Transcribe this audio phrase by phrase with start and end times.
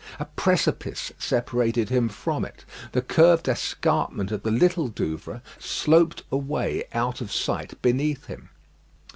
[0.19, 2.65] A precipice separated him from it.
[2.91, 8.49] The curved escarpment of the Little Douvre sloped away out of sight beneath him.